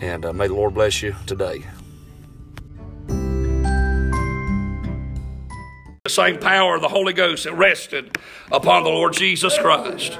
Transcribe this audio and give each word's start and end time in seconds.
And 0.00 0.24
uh, 0.24 0.32
may 0.32 0.48
the 0.48 0.54
Lord 0.54 0.74
bless 0.74 1.02
you 1.02 1.14
today. 1.26 1.64
The 6.04 6.10
same 6.10 6.38
power 6.38 6.74
of 6.76 6.80
the 6.80 6.88
Holy 6.88 7.12
Ghost 7.12 7.44
that 7.44 7.52
rested 7.54 8.16
upon 8.50 8.84
the 8.84 8.88
Lord 8.88 9.12
Jesus 9.12 9.58
Christ. 9.58 10.18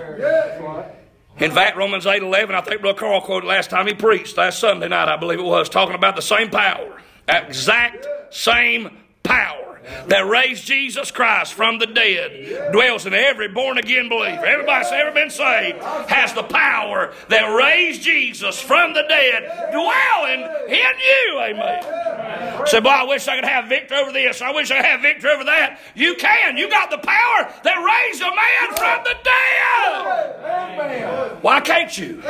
In 1.39 1.51
fact, 1.53 1.79
Romans 1.79 2.07
8 2.07 2.23
11, 2.23 2.55
I 2.55 2.61
think 2.61 2.83
Brother 2.83 2.99
Carl 2.99 3.23
quoted 3.23 3.47
last 3.47 3.71
time 3.71 3.87
he 3.87 3.95
preached, 3.95 4.37
last 4.37 4.59
Sunday 4.59 4.89
night, 4.89 5.09
I 5.09 5.17
believe 5.17 5.39
it 5.39 5.45
was, 5.45 5.71
talking 5.71 5.95
about 5.95 6.17
the 6.17 6.23
same 6.23 6.51
power, 6.51 7.01
exact 7.27 8.07
same 8.31 8.99
power 9.23 9.70
that 10.09 10.29
raised 10.29 10.67
Jesus 10.67 11.11
Christ 11.11 11.55
from 11.55 11.79
the 11.79 11.87
dead 11.87 12.73
dwells 12.73 13.07
in 13.07 13.15
every 13.15 13.49
born 13.49 13.79
again 13.79 14.09
believer. 14.09 14.45
Everybody 14.45 14.83
that's 14.85 14.93
ever 14.93 15.13
been 15.13 15.31
saved 15.31 15.79
has 16.09 16.33
the 16.33 16.43
power 16.43 17.13
that 17.29 17.47
raised 17.55 18.03
Jesus 18.03 18.61
from 18.61 18.95
the 18.95 19.05
dead 19.09 19.71
dwelling 19.73 20.41
in 20.69 20.99
you. 21.01 21.39
Amen. 21.41 22.67
Say, 22.67 22.81
boy, 22.81 22.91
I 22.91 23.05
wish 23.05 23.29
I 23.29 23.37
could 23.37 23.45
have 23.49 23.69
victory 23.69 23.99
over 23.99 24.13
this. 24.13 24.43
I 24.43 24.53
wish 24.53 24.71
I 24.71 24.77
could 24.77 24.85
have 24.85 25.01
victory 25.01 25.31
over 25.31 25.45
that. 25.45 25.81
You 25.95 26.15
can. 26.15 26.57
You 26.57 26.69
got 26.71 26.91
the 26.91 26.99
power 26.99 27.53
that 27.65 27.77
raised 27.77 28.23
a 28.23 28.35
man 28.35 28.75
from 28.77 29.05
the 29.05 29.15
dead. 29.25 31.43
Why 31.43 31.61
can't 31.61 31.97
you? 31.97 32.23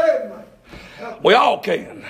We 1.22 1.34
all 1.34 1.58
can. 1.60 2.04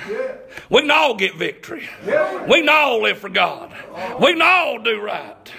We 0.68 0.80
can 0.82 0.90
all 0.90 1.14
get 1.14 1.36
victory. 1.36 1.88
We 2.04 2.60
can 2.60 2.68
all 2.68 3.02
live 3.02 3.18
for 3.18 3.28
God. 3.28 3.72
We 4.20 4.32
can 4.32 4.42
all 4.42 4.78
do 4.82 5.00
right. 5.00 5.52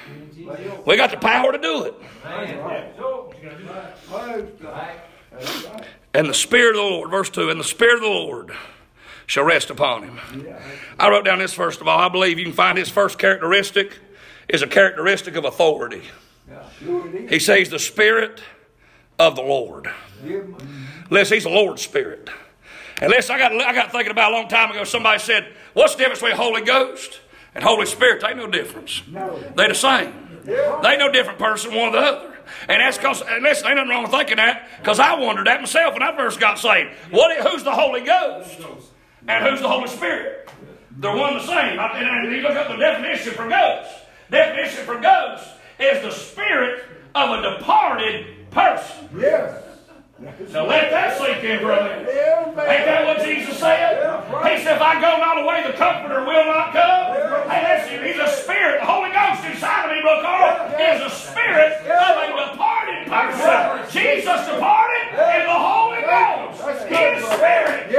We 0.85 0.97
got 0.97 1.11
the 1.11 1.17
power 1.17 1.51
to 1.51 1.57
do 1.57 1.83
it. 1.83 1.95
And 6.13 6.27
the 6.27 6.33
Spirit 6.33 6.71
of 6.71 6.75
the 6.77 6.81
Lord, 6.81 7.09
verse 7.09 7.29
2, 7.29 7.49
and 7.49 7.59
the 7.59 7.63
Spirit 7.63 7.95
of 7.95 8.01
the 8.01 8.07
Lord 8.07 8.51
shall 9.27 9.45
rest 9.45 9.69
upon 9.69 10.03
him. 10.03 10.19
I 10.99 11.09
wrote 11.09 11.23
down 11.23 11.39
this 11.39 11.53
first 11.53 11.79
of 11.79 11.87
all. 11.87 11.99
I 11.99 12.09
believe 12.09 12.37
you 12.37 12.45
can 12.45 12.53
find 12.53 12.77
his 12.77 12.89
first 12.89 13.17
characteristic 13.17 13.97
is 14.49 14.61
a 14.61 14.67
characteristic 14.67 15.35
of 15.35 15.45
authority. 15.45 16.03
He 17.29 17.39
says 17.39 17.69
the 17.69 17.79
Spirit 17.79 18.41
of 19.17 19.35
the 19.35 19.41
Lord. 19.41 19.89
Listen, 21.09 21.35
he's 21.35 21.43
the 21.43 21.49
Lord's 21.49 21.81
Spirit. 21.81 22.29
And 23.01 23.09
listen, 23.09 23.35
I 23.35 23.39
got, 23.39 23.51
I 23.53 23.73
got 23.73 23.91
thinking 23.91 24.11
about 24.11 24.31
a 24.31 24.35
long 24.35 24.47
time 24.47 24.69
ago, 24.69 24.83
somebody 24.83 25.19
said, 25.19 25.47
What's 25.73 25.95
the 25.95 25.99
difference 25.99 26.21
between 26.21 26.37
Holy 26.37 26.61
Ghost 26.61 27.19
and 27.55 27.63
Holy 27.63 27.87
Spirit? 27.87 28.21
They 28.21 28.29
ain't 28.29 28.37
no 28.37 28.47
difference. 28.47 29.01
No. 29.07 29.37
They 29.57 29.67
the 29.67 29.73
same. 29.73 30.13
Yeah. 30.45 30.79
They 30.83 30.97
no 30.97 31.11
different 31.11 31.39
person, 31.39 31.73
one 31.73 31.89
or 31.89 31.91
the 31.93 31.97
other. 31.97 32.27
And 32.67 32.79
that's 32.79 32.97
because, 32.97 33.23
listen, 33.41 33.67
ain't 33.67 33.77
nothing 33.77 33.89
wrong 33.89 34.03
with 34.03 34.11
thinking 34.11 34.37
that, 34.37 34.67
because 34.79 34.99
I 34.99 35.15
wondered 35.15 35.47
that 35.47 35.61
myself 35.61 35.93
when 35.93 36.03
I 36.03 36.15
first 36.15 36.39
got 36.39 36.59
saved. 36.59 36.91
What, 37.09 37.35
who's 37.47 37.63
the 37.63 37.71
Holy 37.71 38.01
Ghost? 38.01 38.59
And 39.27 39.45
who's 39.45 39.61
the 39.61 39.67
Holy 39.67 39.87
Spirit? 39.87 40.49
They're 40.97 41.15
one 41.15 41.33
and 41.33 41.41
the 41.41 41.47
same. 41.47 41.79
And 41.79 42.35
you 42.35 42.41
look 42.41 42.51
up 42.51 42.67
the 42.67 42.75
definition 42.75 43.33
for 43.33 43.47
ghost. 43.47 43.89
Definition 44.29 44.85
for 44.85 44.99
ghost 44.99 45.47
is 45.79 46.03
the 46.03 46.11
spirit 46.11 46.85
of 47.15 47.29
a 47.31 47.57
departed 47.57 48.49
person. 48.51 49.09
Yes. 49.17 49.70
Now 50.21 50.67
let 50.67 50.91
that 50.91 51.17
sink 51.17 51.43
in 51.43 51.65
minute. 51.65 52.05
Ain't 52.05 52.85
that 52.85 53.05
what 53.09 53.25
Jesus 53.25 53.57
said? 53.57 53.97
He 54.45 54.61
said, 54.61 54.77
if 54.77 54.81
I 54.81 55.01
go 55.01 55.17
not 55.17 55.41
away, 55.41 55.65
the 55.65 55.73
Comforter 55.73 56.21
will 56.21 56.45
not 56.45 56.73
come. 56.77 57.17
Hey, 57.49 57.65
listen, 57.65 58.05
he's 58.05 58.21
a 58.21 58.29
spirit. 58.29 58.81
The 58.81 58.85
Holy 58.85 59.09
Ghost 59.09 59.41
inside 59.49 59.89
of 59.89 59.97
me, 59.97 60.01
Brother 60.05 60.21
Carl, 60.21 60.69
is 60.77 61.01
a 61.01 61.09
spirit 61.09 61.73
of 61.89 62.21
a 62.21 62.37
departed 62.37 63.09
person. 63.09 63.81
Jesus 63.89 64.45
departed 64.45 65.09
in 65.09 65.41
the 65.49 65.57
Holy 65.57 66.05
Ghost. 66.05 66.69
His 66.85 67.25
spirit. 67.25 67.89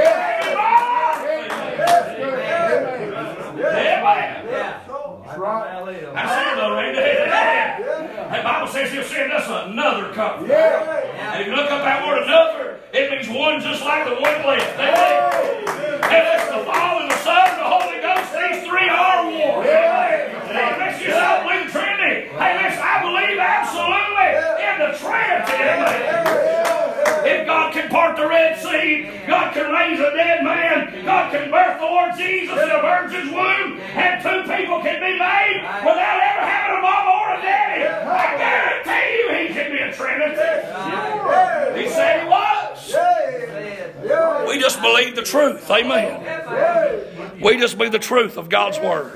Amen. 3.59 4.47
That's 4.47 5.39
right. 5.39 6.13
That's 6.13 6.35
it, 6.39 6.55
though, 6.55 6.79
ain't 6.79 6.95
it? 6.95 7.27
The 8.31 8.43
Bible 8.43 8.67
says 8.71 8.91
he'll 8.91 9.03
send 9.03 9.31
us 9.33 9.47
another 9.67 10.13
comforter. 10.13 10.53
Yeah. 10.53 11.02
If 11.39 11.47
you 11.47 11.55
look 11.55 11.71
up 11.71 11.83
that 11.83 12.05
word 12.05 12.23
another, 12.23 12.79
it 12.93 13.11
means 13.11 13.29
one 13.29 13.61
just 13.61 13.81
like 13.83 14.05
the 14.05 14.15
one 14.15 14.39
left. 14.45 14.77
Amen. 14.77 15.63
And 16.03 16.21
that's 16.27 16.47
the 16.51 16.61
Father, 16.67 17.07
the 17.07 17.17
Son, 17.23 17.47
and 17.47 17.59
the 17.59 17.69
Holy 17.69 17.97
Ghost. 18.03 18.29
These 18.35 18.67
three 18.67 18.89
are 18.89 19.25
one. 19.25 19.65
Hey, 19.65 20.75
let's 20.77 21.01
just 21.01 21.17
I 21.17 21.41
believe 21.41 21.71
Trinity. 21.71 22.29
Hey, 22.37 22.53
let's 22.59 22.77
I 22.77 23.01
believe 23.01 23.39
absolutely 23.39 24.29
in 24.61 24.75
the 24.83 24.91
Trinity. 24.99 25.57
Amen. 25.57 26.43
If 27.25 27.47
God 27.47 27.73
can 27.73 27.89
part 27.89 28.17
the 28.17 28.27
Red 28.27 28.59
Sea, 28.59 29.09
God 29.25 29.53
can 29.53 29.71
raise 29.71 29.99
a 29.99 30.11
dead 30.11 30.43
man, 30.43 31.05
God 31.05 31.31
can 31.31 31.47
the 31.47 31.51
Lord 31.93 32.17
Jesus 32.17 32.57
in 32.57 32.71
a 32.71 32.81
virgin's 32.81 33.31
womb, 33.31 33.79
and 33.79 34.21
two 34.23 34.41
people 34.51 34.81
can 34.81 34.99
be 34.99 35.13
made 35.13 35.61
without 35.85 36.19
ever 36.25 36.41
having 36.41 36.77
a 36.77 36.81
mama 36.81 37.11
or 37.21 37.37
a 37.37 37.41
daddy. 37.41 37.85
I 37.85 38.37
guarantee 38.41 39.05
you 39.19 39.29
he 39.37 39.53
can 39.53 39.71
be 39.71 39.77
a 39.77 39.93
Trinity. 39.93 40.53
He 41.79 41.87
said 41.89 42.23
he 42.23 42.27
was. 42.27 42.95
We 44.49 44.59
just 44.59 44.81
believe 44.81 45.15
the 45.15 45.21
truth. 45.21 45.69
Amen. 45.69 47.41
We 47.43 47.57
just 47.57 47.77
believe 47.77 47.91
the 47.91 47.99
truth 47.99 48.37
of 48.37 48.49
God's 48.49 48.79
Word. 48.79 49.15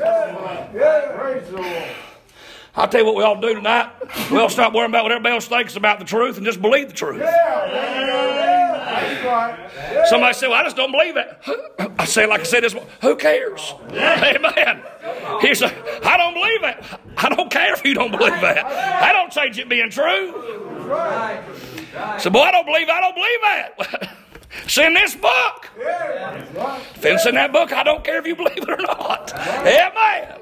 I'll 2.75 2.87
tell 2.87 3.01
you 3.01 3.07
what 3.07 3.15
we 3.15 3.23
all 3.23 3.41
do 3.41 3.55
tonight. 3.55 3.91
We 4.31 4.37
all 4.37 4.49
stop 4.49 4.71
worrying 4.73 4.91
about 4.91 5.01
what 5.03 5.11
everybody 5.11 5.33
else 5.33 5.47
thinks 5.47 5.75
about 5.75 5.97
the 5.97 6.05
truth 6.05 6.37
and 6.37 6.45
just 6.45 6.61
believe 6.61 6.89
the 6.89 6.93
truth. 6.93 7.23
Somebody 10.07 10.33
said, 10.33 10.49
Well, 10.49 10.59
I 10.59 10.63
just 10.63 10.75
don't 10.75 10.91
believe 10.91 11.17
it. 11.17 11.37
I 11.99 12.05
say, 12.05 12.25
like 12.25 12.41
I 12.41 12.43
said 12.43 12.63
this 12.63 12.75
who 13.01 13.15
cares? 13.15 13.73
Amen. 13.91 14.83
He 15.41 15.53
said, 15.55 15.73
I 16.03 16.17
don't 16.17 16.33
believe 16.33 16.63
it. 16.63 16.83
I 17.17 17.29
don't 17.29 17.51
care 17.51 17.73
if 17.73 17.83
you 17.85 17.93
don't 17.93 18.11
believe 18.11 18.39
that. 18.41 18.65
I 18.65 19.13
don't 19.13 19.31
change 19.31 19.59
it 19.59 19.69
being 19.69 19.89
true. 19.89 20.31
So, 22.19 22.29
boy, 22.29 22.41
I 22.41 22.51
don't 22.51 22.65
believe 22.65 22.89
I 22.89 23.01
don't 23.01 23.15
believe 23.15 23.41
that. 23.43 24.13
It's 24.63 24.77
in 24.77 24.93
this 24.93 25.13
book. 25.13 25.69
If 25.77 27.05
it's 27.05 27.25
in 27.25 27.35
that 27.35 27.51
book, 27.51 27.73
I 27.73 27.83
don't 27.83 28.03
care 28.03 28.17
if 28.17 28.25
you 28.25 28.35
believe 28.35 28.57
it 28.57 28.69
or 28.69 28.77
not. 28.77 29.33
Amen. 29.35 30.39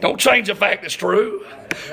Don't 0.00 0.18
change 0.18 0.46
the 0.46 0.54
fact 0.54 0.84
it's 0.84 0.94
true. 0.94 1.44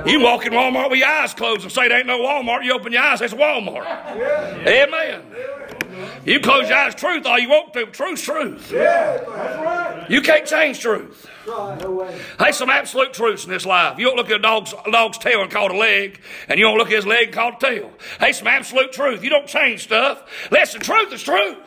You 0.06 0.22
walk 0.22 0.46
in 0.46 0.54
Walmart 0.54 0.90
with 0.90 1.00
your 1.00 1.08
eyes 1.08 1.34
closed 1.34 1.64
and 1.64 1.72
say 1.72 1.88
there 1.88 1.98
ain't 1.98 2.08
no 2.08 2.20
Walmart. 2.20 2.64
You 2.64 2.74
open 2.74 2.92
your 2.94 3.02
eyes, 3.02 3.22
it's 3.22 3.34
Walmart. 3.34 3.86
Amen. 4.68 5.24
You 6.26 6.40
close 6.40 6.70
your 6.70 6.78
eyes, 6.78 6.96
truth 6.96 7.26
all 7.26 7.40
you 7.40 7.50
want 7.50 7.74
to. 7.74 7.86
Truth's 7.88 8.24
truth. 8.24 8.72
You 10.10 10.22
can't 10.22 10.46
change 10.46 10.80
truth. 10.80 11.30
Hey, 12.40 12.52
some 12.52 12.70
absolute 12.70 13.14
truths 13.14 13.46
in 13.46 13.52
this 13.52 13.66
life. 13.66 14.00
You 14.00 14.06
don't 14.06 14.16
look 14.16 14.30
at 14.30 14.38
a 14.38 14.40
dog's, 14.40 14.74
a 14.86 14.92
dog's 14.92 15.18
tail 15.20 15.42
and 15.42 15.52
call 15.52 15.68
it 15.68 15.76
a 15.76 15.78
leg, 15.78 16.20
and 16.50 16.60
you 16.60 16.66
don't 16.66 16.78
look 16.78 16.88
at 16.88 16.96
his 16.96 17.06
leg 17.06 17.28
and 17.28 17.34
call 17.36 17.50
it 17.50 17.56
a 17.56 17.66
tail. 17.66 17.92
Hey, 18.20 18.32
some 18.32 18.48
absolute 18.48 18.92
truth. 18.92 19.24
You 19.24 19.30
don't 19.30 19.48
change 19.48 19.84
stuff. 19.84 20.24
Listen, 20.52 20.82
truth 20.82 21.14
is 21.14 21.22
truth. 21.24 21.58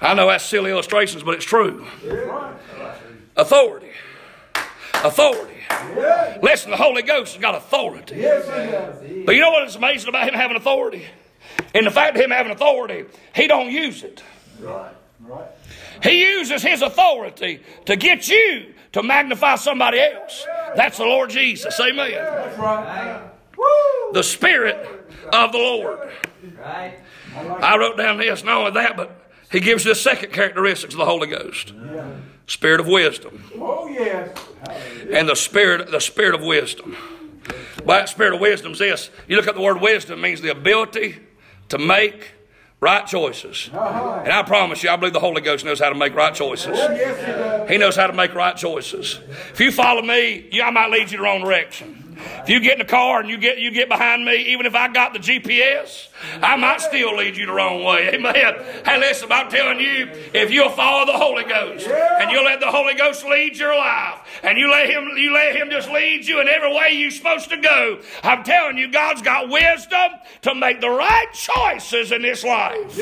I 0.00 0.14
know 0.14 0.26
that's 0.26 0.44
silly 0.44 0.70
illustrations, 0.70 1.22
but 1.22 1.34
it's 1.34 1.44
true. 1.44 1.86
Authority. 3.40 3.90
Authority. 5.02 5.54
Listen, 6.42 6.70
the 6.70 6.76
Holy 6.76 7.02
Ghost 7.02 7.32
has 7.34 7.40
got 7.40 7.54
authority. 7.54 8.20
But 9.24 9.34
you 9.34 9.40
know 9.40 9.50
what 9.50 9.66
is 9.66 9.76
amazing 9.76 10.10
about 10.10 10.28
him 10.28 10.34
having 10.34 10.58
authority? 10.58 11.06
In 11.74 11.84
the 11.84 11.90
fact 11.90 12.16
of 12.16 12.22
him 12.22 12.30
having 12.30 12.52
authority, 12.52 13.06
he 13.34 13.46
don't 13.46 13.70
use 13.70 14.02
it. 14.02 14.22
Right. 14.60 14.92
Right. 15.20 15.48
He 16.02 16.22
uses 16.22 16.62
his 16.62 16.82
authority 16.82 17.62
to 17.86 17.96
get 17.96 18.28
you 18.28 18.74
to 18.92 19.02
magnify 19.02 19.56
somebody 19.56 20.00
else. 20.00 20.46
That's 20.76 20.98
the 20.98 21.04
Lord 21.04 21.30
Jesus. 21.30 21.78
Amen. 21.80 22.12
Right. 22.58 23.30
The 24.12 24.22
Spirit 24.22 24.86
of 25.32 25.52
the 25.52 25.58
Lord. 25.58 26.10
I 26.62 27.76
wrote 27.78 27.96
down 27.96 28.18
this, 28.18 28.44
not 28.44 28.58
only 28.58 28.70
that, 28.72 28.96
but 28.96 29.29
he 29.50 29.60
gives 29.60 29.84
you 29.84 29.92
the 29.92 29.98
second 29.98 30.32
characteristics 30.32 30.94
of 30.94 30.98
the 30.98 31.06
Holy 31.06 31.26
Ghost. 31.26 31.72
Spirit 32.46 32.80
of 32.80 32.88
wisdom. 32.88 33.44
Oh 33.56 33.86
yes. 33.88 34.36
And 35.12 35.28
the 35.28 35.36
spirit, 35.36 35.90
the 35.90 36.00
spirit 36.00 36.34
of 36.34 36.42
wisdom. 36.42 36.96
Well, 37.84 37.98
that 37.98 38.08
spirit 38.08 38.34
of 38.34 38.40
wisdom 38.40 38.72
is 38.72 38.78
this. 38.78 39.10
You 39.26 39.36
look 39.36 39.48
at 39.48 39.54
the 39.54 39.60
word 39.60 39.80
wisdom, 39.80 40.20
means 40.20 40.40
the 40.40 40.50
ability 40.50 41.18
to 41.68 41.78
make 41.78 42.32
right 42.80 43.06
choices. 43.06 43.70
Uh-huh. 43.72 44.22
And 44.24 44.32
I 44.32 44.42
promise 44.42 44.82
you, 44.82 44.90
I 44.90 44.96
believe 44.96 45.12
the 45.12 45.20
Holy 45.20 45.40
Ghost 45.40 45.64
knows 45.64 45.80
how 45.80 45.88
to 45.88 45.94
make 45.94 46.14
right 46.14 46.34
choices. 46.34 46.78
Oh, 46.78 47.66
he 47.68 47.78
knows 47.78 47.96
how 47.96 48.06
to 48.06 48.12
make 48.12 48.34
right 48.34 48.56
choices. 48.56 49.20
If 49.52 49.60
you 49.60 49.70
follow 49.70 50.02
me, 50.02 50.48
you, 50.50 50.62
I 50.62 50.70
might 50.70 50.90
lead 50.90 51.10
you 51.10 51.18
in 51.18 51.22
the 51.22 51.28
wrong 51.28 51.42
direction. 51.42 52.09
If 52.42 52.48
you 52.48 52.60
get 52.60 52.74
in 52.74 52.78
the 52.78 52.84
car 52.84 53.20
and 53.20 53.28
you 53.28 53.38
get 53.38 53.58
you 53.58 53.70
get 53.70 53.88
behind 53.88 54.24
me, 54.24 54.52
even 54.52 54.66
if 54.66 54.74
I 54.74 54.88
got 54.88 55.12
the 55.12 55.18
GPS, 55.18 56.08
I 56.42 56.56
might 56.56 56.80
still 56.80 57.16
lead 57.16 57.36
you 57.36 57.46
the 57.46 57.52
wrong 57.52 57.84
way. 57.84 58.08
Amen. 58.14 58.32
Hey, 58.84 58.98
listen, 58.98 59.30
I'm 59.30 59.50
telling 59.50 59.80
you, 59.80 60.10
if 60.34 60.50
you'll 60.50 60.70
follow 60.70 61.06
the 61.06 61.18
Holy 61.18 61.44
Ghost 61.44 61.86
and 61.88 62.30
you'll 62.30 62.44
let 62.44 62.60
the 62.60 62.70
Holy 62.70 62.94
Ghost 62.94 63.24
lead 63.24 63.56
your 63.56 63.76
life, 63.76 64.20
and 64.42 64.58
you 64.58 64.70
let 64.70 64.88
him 64.88 65.16
you 65.16 65.32
let 65.32 65.56
him 65.56 65.70
just 65.70 65.90
lead 65.90 66.26
you 66.26 66.40
in 66.40 66.48
every 66.48 66.74
way 66.74 66.92
you're 66.92 67.10
supposed 67.10 67.50
to 67.50 67.56
go, 67.56 68.00
I'm 68.22 68.42
telling 68.42 68.78
you, 68.78 68.90
God's 68.90 69.22
got 69.22 69.48
wisdom 69.48 70.12
to 70.42 70.54
make 70.54 70.80
the 70.80 70.90
right 70.90 71.26
choices 71.32 72.12
in 72.12 72.22
this 72.22 72.44
life. 72.44 72.96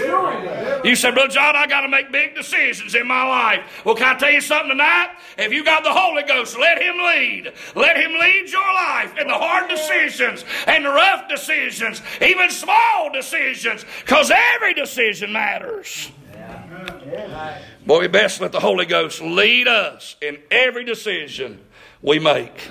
You 0.85 0.94
said, 0.97 1.15
Brother 1.15 1.32
John, 1.32 1.56
I 1.56 1.67
got 1.67 1.82
to 1.82 1.88
make 1.88 2.11
big 2.12 2.35
decisions 2.35 2.94
in 2.94 3.06
my 3.06 3.25
life. 3.25 3.85
Well, 3.85 3.94
can 3.94 4.17
I 4.17 4.19
tell 4.19 4.31
you 4.31 4.41
something 4.41 4.70
tonight? 4.70 5.11
If 5.37 5.53
you 5.53 5.65
got 5.65 5.85
the 5.85 5.93
Holy 5.93 6.23
Ghost, 6.23 6.59
let 6.59 6.81
him 6.81 6.97
lead. 6.99 7.53
Let 7.75 7.97
him 7.97 8.12
lead 8.12 8.50
your 8.50 8.73
life 8.75 9.07
in 9.19 9.26
the 9.26 9.34
hard 9.34 9.69
decisions 9.70 10.44
and 10.66 10.84
the 10.84 10.90
rough 10.90 11.28
decisions, 11.28 12.02
even 12.20 12.50
small 12.50 13.10
decisions, 13.12 13.84
because 14.00 14.31
every 14.55 14.75
decision 14.75 15.32
matters. 15.32 16.10
Boy, 17.87 18.00
we 18.00 18.08
best 18.08 18.40
let 18.40 18.52
the 18.52 18.60
Holy 18.60 18.87
Ghost 18.87 19.20
lead 19.20 19.66
us 19.69 20.16
in 20.20 20.38
every 20.50 20.84
decision 20.84 21.60
we 22.02 22.19
make. 22.19 22.69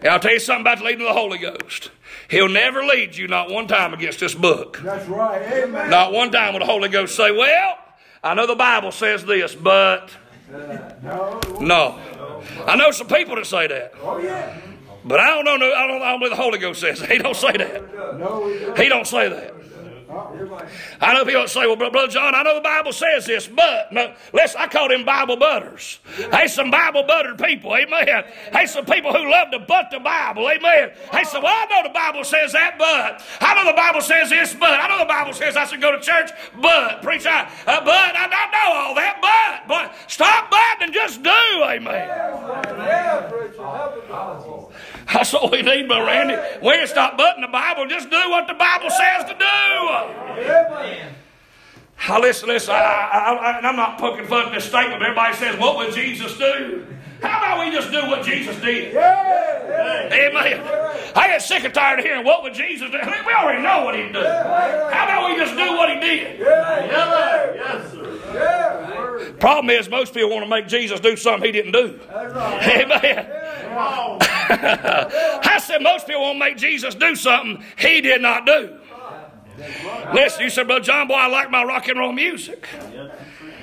And 0.00 0.06
I'll 0.08 0.20
tell 0.20 0.32
you 0.32 0.38
something 0.38 0.62
about 0.62 0.82
leading 0.82 1.04
the 1.04 1.12
Holy 1.12 1.38
Ghost. 1.38 1.90
He'll 2.28 2.48
never 2.48 2.84
lead 2.84 3.16
you 3.16 3.26
not 3.28 3.50
one 3.50 3.66
time 3.66 3.92
against 3.92 4.20
this 4.20 4.34
book. 4.34 4.80
That's 4.84 5.06
right. 5.08 5.42
Amen. 5.42 5.90
Not 5.90 6.12
one 6.12 6.30
time 6.30 6.52
will 6.54 6.60
the 6.60 6.66
Holy 6.66 6.88
Ghost 6.88 7.16
say, 7.16 7.32
Well, 7.32 7.76
I 8.22 8.34
know 8.34 8.46
the 8.46 8.54
Bible 8.54 8.92
says 8.92 9.24
this, 9.24 9.54
but 9.54 10.10
uh, 10.54 10.92
No. 11.02 11.40
no. 11.60 12.42
I 12.66 12.76
know 12.76 12.90
some 12.92 13.08
people 13.08 13.36
that 13.36 13.46
say 13.46 13.66
that. 13.66 13.92
Oh, 14.00 14.18
yeah. 14.18 14.56
But 15.04 15.20
I 15.20 15.28
don't 15.28 15.44
know. 15.44 15.54
I 15.54 15.86
don't, 15.86 16.02
I 16.02 16.10
don't 16.10 16.20
believe 16.20 16.36
the 16.36 16.42
Holy 16.42 16.58
Ghost 16.58 16.80
says. 16.80 17.00
He 17.10 17.18
don't 17.18 17.36
say 17.36 17.52
that. 17.52 18.18
No. 18.18 18.74
He 18.76 18.88
don't 18.88 19.06
say 19.06 19.28
that. 19.28 19.54
I 21.00 21.14
know 21.14 21.24
people 21.24 21.46
say, 21.46 21.66
"Well, 21.66 21.76
brother 21.76 22.08
John, 22.08 22.34
I 22.34 22.42
know 22.42 22.56
the 22.56 22.60
Bible 22.60 22.92
says 22.92 23.26
this, 23.26 23.46
but 23.46 23.92
no, 23.92 24.12
let's." 24.32 24.56
I 24.56 24.66
call 24.66 24.88
them 24.88 25.04
Bible 25.04 25.36
butters. 25.36 26.00
Hey, 26.32 26.48
some 26.48 26.70
Bible 26.70 27.04
buttered 27.04 27.38
people, 27.38 27.74
amen. 27.74 28.24
Hey, 28.52 28.66
some 28.66 28.84
people 28.84 29.12
who 29.12 29.30
love 29.30 29.50
to 29.52 29.60
butt 29.60 29.86
the 29.90 30.00
Bible, 30.00 30.50
amen. 30.50 30.90
Hey, 31.12 31.24
so 31.24 31.40
well, 31.40 31.54
I 31.54 31.66
know 31.70 31.88
the 31.88 31.94
Bible 31.94 32.24
says 32.24 32.52
that, 32.52 32.76
but 32.76 33.24
I 33.40 33.54
know 33.54 33.70
the 33.70 33.76
Bible 33.76 34.00
says 34.00 34.30
this, 34.30 34.52
but 34.54 34.80
I 34.80 34.88
know 34.88 34.98
the 34.98 35.04
Bible 35.04 35.32
says 35.32 35.56
I 35.56 35.64
should 35.64 35.80
go 35.80 35.92
to 35.92 36.00
church, 36.00 36.30
but 36.60 37.02
preach 37.02 37.26
I, 37.26 37.42
uh, 37.66 37.80
but 37.84 38.16
I 38.16 38.28
don't 38.28 38.52
know 38.52 38.80
all 38.80 38.94
that, 38.96 39.18
but 39.22 39.68
but 39.68 39.94
stop 40.10 40.50
butting 40.50 40.86
and 40.86 40.92
just 40.92 41.22
do, 41.22 41.30
amen. 41.64 42.08
Yeah, 42.08 43.30
preacher. 43.30 43.30
Help 43.30 43.30
us 43.30 43.30
all. 43.30 43.38
That's 45.12 45.34
all 45.34 45.50
we 45.50 45.62
need, 45.62 45.86
Brother 45.86 46.06
Randy. 46.06 46.36
We 46.62 46.72
ain't 46.72 46.88
stop 46.88 47.16
butting 47.16 47.42
the 47.42 47.48
Bible. 47.48 47.86
Just 47.88 48.10
do 48.10 48.30
what 48.30 48.46
the 48.46 48.54
Bible 48.54 48.90
says 48.90 49.24
to 49.24 49.34
do. 49.38 49.44
Amen. 50.42 51.14
I 52.08 52.18
listen, 52.18 52.48
listen. 52.48 52.74
I, 52.74 52.78
I, 52.78 53.34
I, 53.34 53.58
and 53.58 53.66
I'm 53.66 53.76
not 53.76 53.98
poking 53.98 54.26
fun 54.26 54.46
at 54.46 54.54
this 54.54 54.64
statement. 54.64 55.00
But 55.00 55.06
everybody 55.10 55.36
says, 55.36 55.58
"What 55.58 55.76
would 55.76 55.94
Jesus 55.94 56.36
do?" 56.38 56.86
How 57.20 57.38
about 57.38 57.66
we 57.66 57.70
just 57.70 57.90
do 57.90 58.00
what 58.06 58.24
Jesus 58.24 58.56
did? 58.62 58.94
Yeah. 58.94 60.08
Amen. 60.10 60.62
I 61.14 61.26
get 61.26 61.42
sick 61.42 61.64
and 61.64 61.74
tired 61.74 61.98
of 61.98 62.04
hearing, 62.06 62.24
"What 62.24 62.42
would 62.42 62.54
Jesus 62.54 62.90
do?" 62.90 62.96
I 62.96 63.04
mean, 63.04 63.26
we 63.26 63.32
already 63.34 63.62
know 63.62 63.84
what 63.84 63.94
He'd 63.94 64.12
do. 64.14 64.22
How 64.22 65.04
about 65.04 65.28
we 65.28 65.36
just 65.36 65.54
do 65.54 65.76
what 65.76 65.90
He 65.90 66.00
did? 66.00 66.38
Yes, 66.40 67.92
sir. 67.92 68.06
Yeah. 68.32 69.32
Problem 69.38 69.70
is, 69.70 69.90
most 69.90 70.14
people 70.14 70.30
want 70.30 70.44
to 70.44 70.48
make 70.48 70.68
Jesus 70.68 71.00
do 71.00 71.16
something 71.16 71.44
He 71.44 71.52
didn't 71.52 71.72
do. 71.72 72.00
Amen. 72.10 73.30
I 74.52 75.60
said 75.62 75.82
most 75.82 76.06
people 76.06 76.22
want 76.22 76.36
to 76.36 76.38
make 76.40 76.56
Jesus 76.56 76.94
do 76.94 77.14
something 77.14 77.64
He 77.78 78.00
did 78.00 78.20
not 78.20 78.46
do. 78.46 78.78
Listen, 80.14 80.44
you 80.44 80.50
said, 80.50 80.66
Brother 80.66 80.84
John, 80.84 81.08
boy, 81.08 81.14
I 81.14 81.26
like 81.28 81.50
my 81.50 81.62
rock 81.64 81.88
and 81.88 81.98
roll 81.98 82.12
music. 82.12 82.66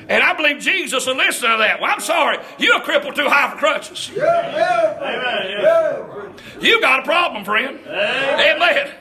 And 0.10 0.24
I 0.24 0.34
believe 0.34 0.60
Jesus 0.60 1.06
will 1.06 1.16
listen 1.16 1.50
to 1.50 1.58
that. 1.58 1.82
Well, 1.82 1.92
I'm 1.92 2.00
sorry, 2.00 2.38
you're 2.60 2.78
a 2.78 2.82
cripple 2.82 3.14
too 3.14 3.28
high 3.28 3.52
for 3.52 3.58
crutches. 3.58 4.10
Yeah, 4.16 4.24
yeah. 4.56 5.62
Yeah. 5.62 6.32
You 6.62 6.80
got 6.80 7.02
a 7.02 7.04
problem, 7.04 7.44
friend. 7.44 7.80
Amen. 7.86 8.92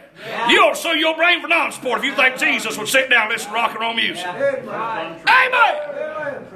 You 0.48 0.62
ought 0.62 0.74
to 0.74 0.80
sue 0.80 0.98
your 0.98 1.14
brain 1.14 1.40
for 1.40 1.48
non-sport 1.48 1.98
if 1.98 2.04
you 2.04 2.14
think 2.14 2.38
Jesus 2.38 2.76
would 2.76 2.88
sit 2.88 3.08
down 3.10 3.24
and 3.24 3.32
listen 3.32 3.50
to 3.50 3.54
rock 3.54 3.72
and 3.72 3.80
roll 3.80 3.94
music. 3.94 4.26
Amen. 4.26 5.20
Amen. 5.28 6.46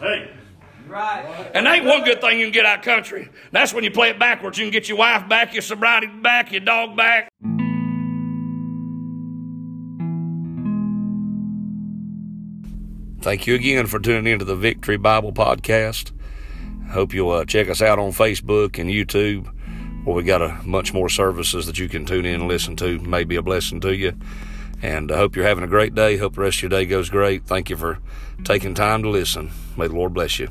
Amen, 0.00 0.38
preacher. 0.92 1.26
Hey, 1.26 1.50
And 1.54 1.66
there 1.66 1.74
ain't 1.74 1.84
one 1.84 2.04
good 2.04 2.20
thing 2.20 2.38
you 2.38 2.46
can 2.46 2.52
get 2.52 2.66
out 2.66 2.78
of 2.78 2.84
country. 2.84 3.28
That's 3.50 3.72
when 3.72 3.84
you 3.84 3.90
play 3.90 4.10
it 4.10 4.18
backwards. 4.18 4.58
You 4.58 4.64
can 4.64 4.72
get 4.72 4.88
your 4.88 4.98
wife 4.98 5.28
back, 5.28 5.52
your 5.52 5.62
sobriety 5.62 6.06
back, 6.06 6.52
your 6.52 6.60
dog 6.60 6.96
back. 6.96 7.28
Thank 13.20 13.46
you 13.46 13.54
again 13.54 13.86
for 13.86 14.00
tuning 14.00 14.32
into 14.32 14.44
the 14.44 14.56
Victory 14.56 14.96
Bible 14.96 15.32
Podcast. 15.32 16.10
Hope 16.90 17.14
you'll 17.14 17.30
uh, 17.30 17.44
check 17.44 17.68
us 17.68 17.80
out 17.80 17.98
on 18.00 18.10
Facebook 18.10 18.80
and 18.80 18.90
YouTube, 18.90 19.46
where 20.04 20.16
we 20.16 20.24
got 20.24 20.42
a 20.42 20.58
much 20.64 20.92
more 20.92 21.08
services 21.08 21.66
that 21.66 21.78
you 21.78 21.88
can 21.88 22.04
tune 22.04 22.26
in 22.26 22.40
and 22.40 22.48
listen 22.48 22.74
to. 22.76 22.98
May 22.98 23.22
be 23.22 23.36
a 23.36 23.42
blessing 23.42 23.80
to 23.82 23.94
you. 23.94 24.14
And 24.82 25.12
I 25.12 25.16
hope 25.16 25.36
you're 25.36 25.46
having 25.46 25.62
a 25.62 25.68
great 25.68 25.94
day. 25.94 26.16
Hope 26.16 26.34
the 26.34 26.40
rest 26.40 26.58
of 26.58 26.62
your 26.62 26.70
day 26.70 26.84
goes 26.84 27.08
great. 27.08 27.46
Thank 27.46 27.70
you 27.70 27.76
for 27.76 27.98
taking 28.42 28.74
time 28.74 29.04
to 29.04 29.08
listen. 29.08 29.52
May 29.76 29.86
the 29.86 29.94
Lord 29.94 30.12
bless 30.12 30.40
you. 30.40 30.48